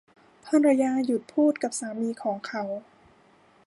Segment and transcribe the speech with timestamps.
[0.45, 2.63] ภรรยาหยุดพูดกับสามีของเขา